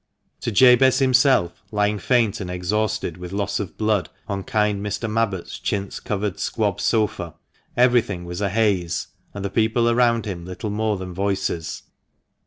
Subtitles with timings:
[0.39, 5.07] To Jabez himself, lying faint and exhausted with loss of blood on kind Mr.
[5.07, 7.35] Mabbott's chintz covered squab sofa,
[7.77, 11.83] everything was a haze, and the people around him little more than voices.